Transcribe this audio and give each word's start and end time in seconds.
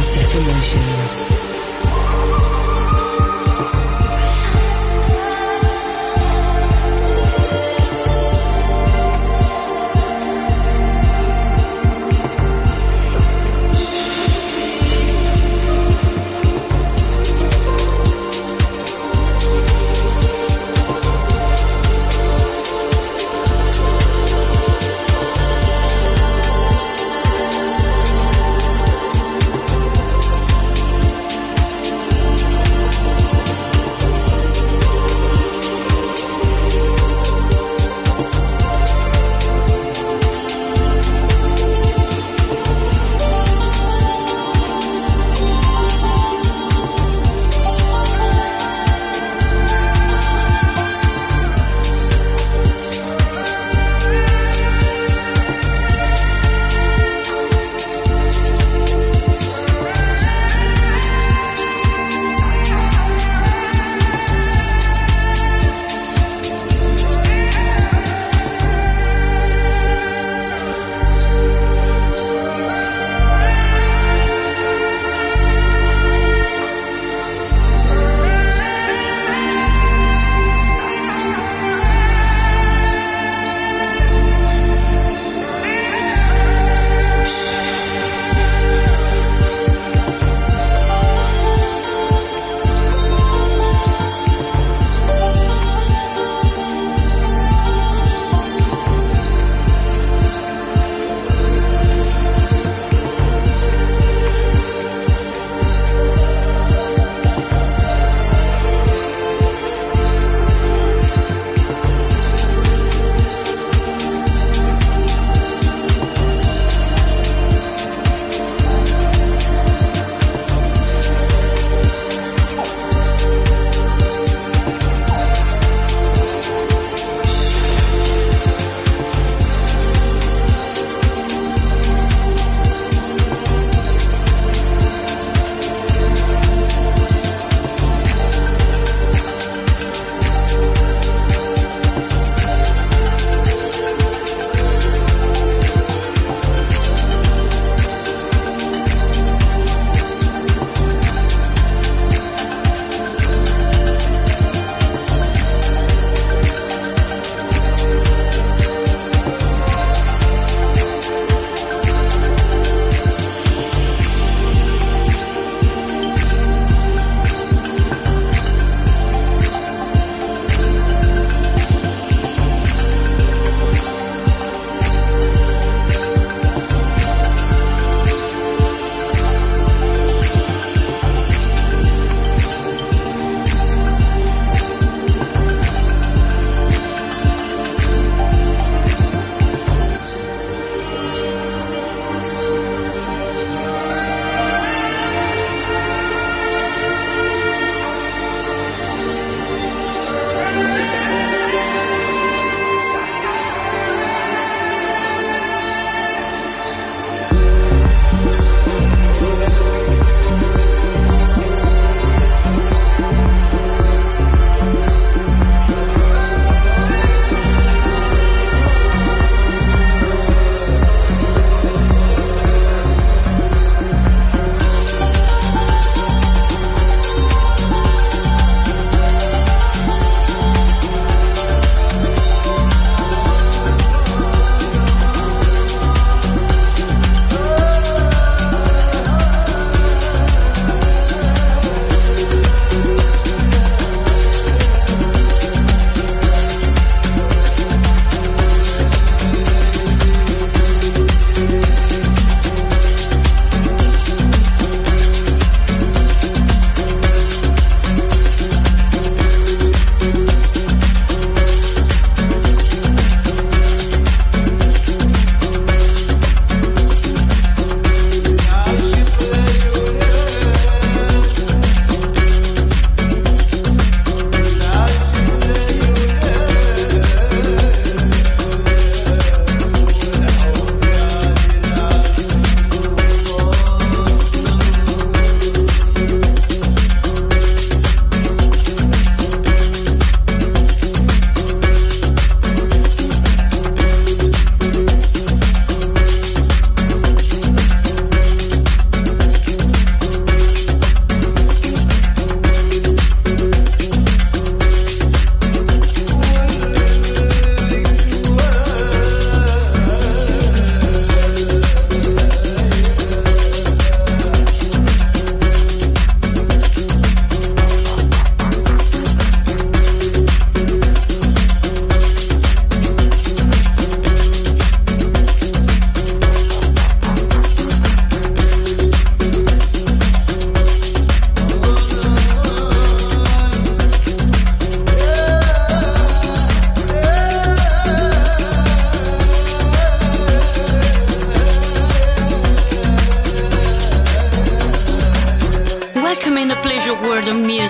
situations. 0.00 1.24
Emotions. 1.24 1.61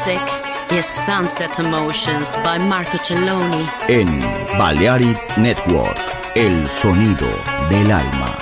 Music 0.05 0.21
y 0.71 0.83
Sunset 0.83 1.59
Emotions 1.61 2.37
by 2.43 2.59
Marco 2.59 2.99
Celloni. 2.99 3.69
En 3.89 4.21
Balearic 4.59 5.37
Network, 5.37 5.97
el 6.35 6.69
sonido 6.69 7.29
del 7.71 7.91
alma. 7.93 8.42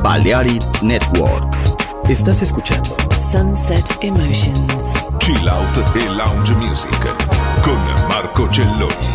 Balearic 0.00 0.62
Network. 0.80 1.56
Estás 2.08 2.40
escuchando 2.40 2.96
Sunset 3.18 3.84
Emotions. 4.00 4.94
Chill 5.18 5.48
Out 5.48 5.76
e 5.96 6.08
Lounge 6.08 6.54
Music 6.54 6.96
con 7.62 7.78
Marco 8.08 8.48
Celloni. 8.48 9.13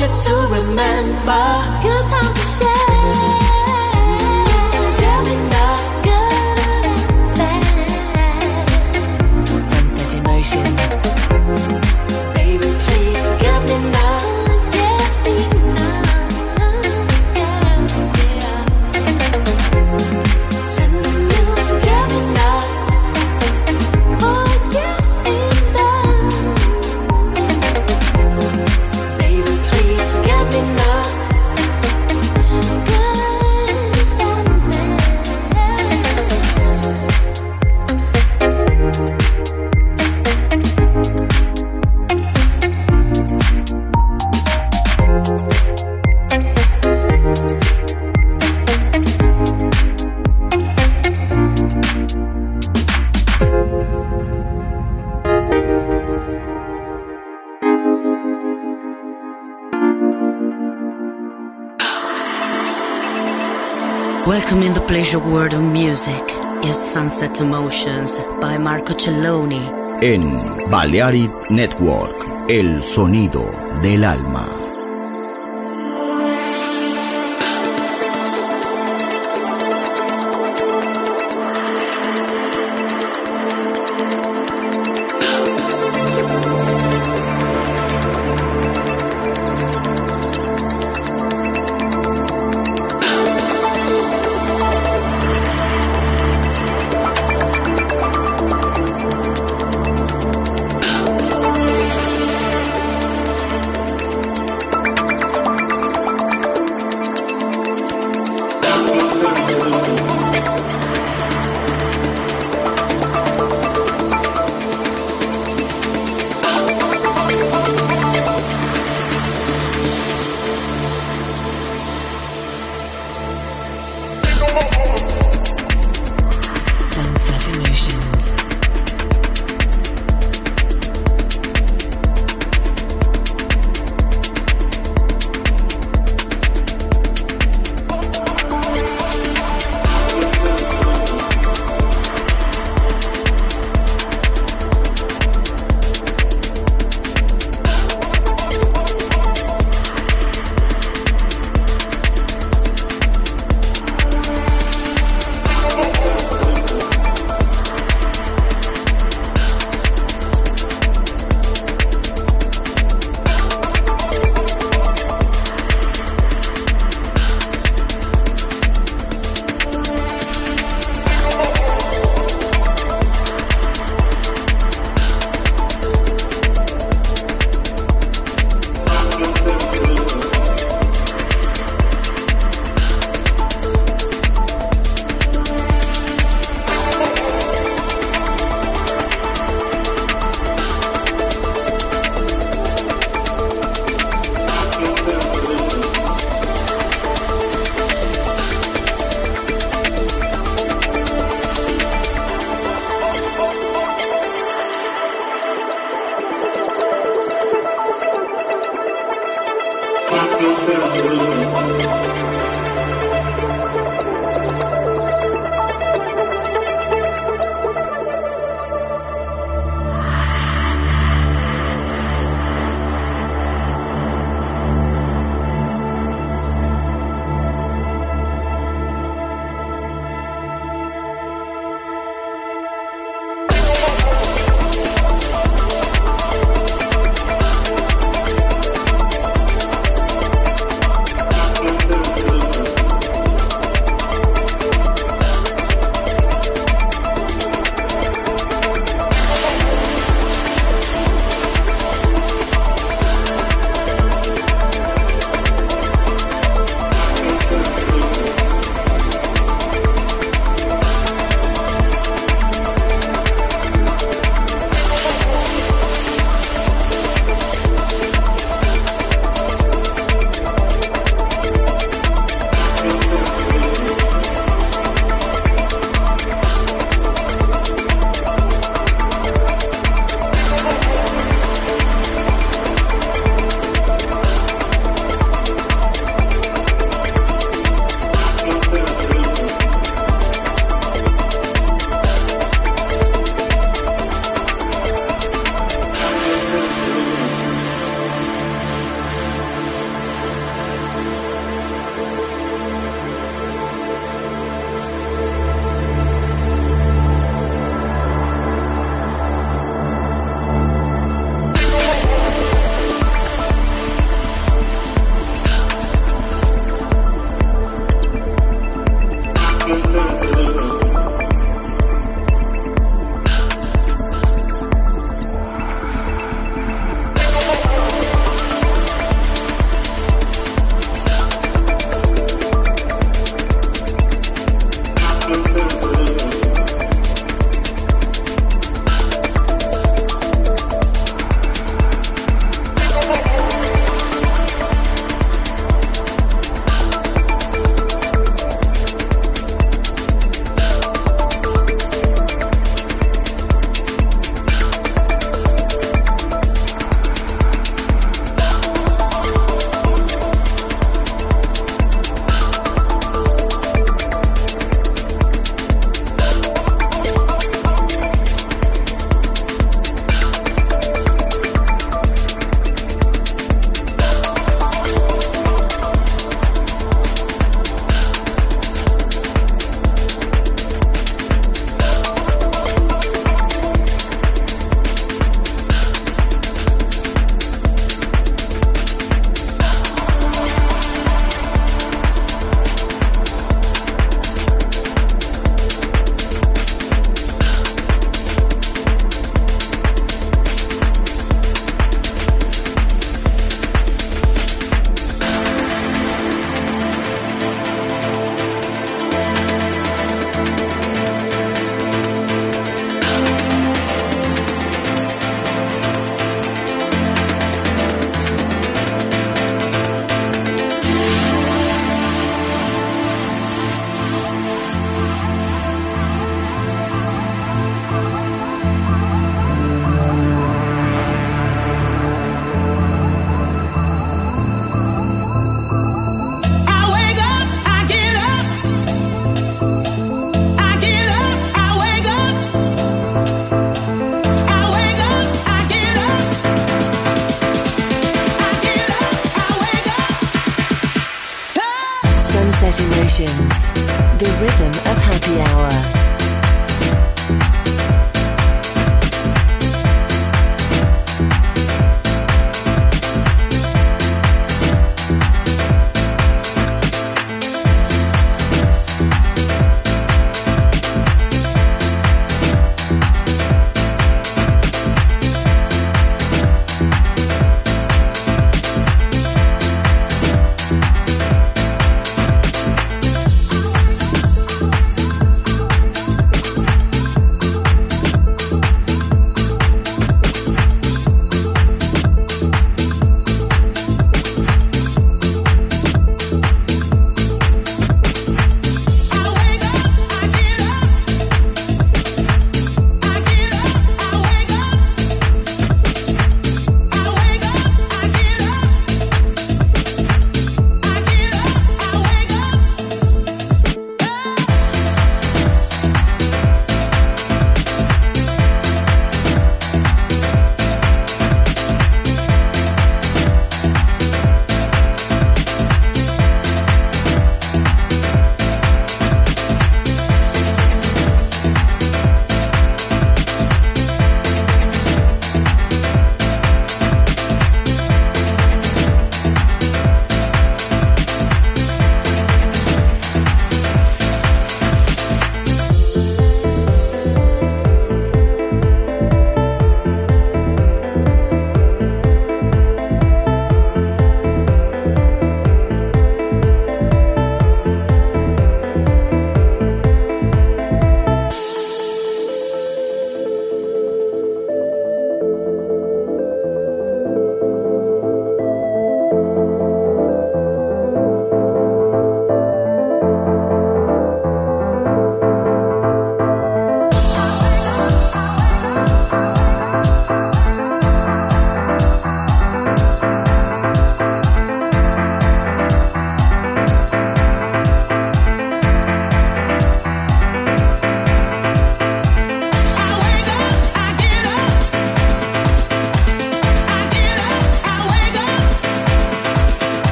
want 0.00 0.12
you 0.12 0.30
to 0.30 0.34
remember 0.54 1.82
good 1.82 2.06
times 2.06 2.38
to 2.38 2.64
shared. 2.64 3.37
Pleasure 64.88 65.18
world 65.18 65.52
of 65.52 65.60
music 65.60 66.24
is 66.64 66.74
Sunset 66.74 67.40
Emotions 67.40 68.18
by 68.40 68.56
Marco 68.56 68.94
Celloni. 68.94 69.60
En 70.00 70.22
Balearic 70.70 71.50
Network, 71.50 72.16
el 72.48 72.82
sonido 72.82 73.44
del 73.82 74.02
alma. 74.02 74.57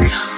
Yeah. 0.00 0.37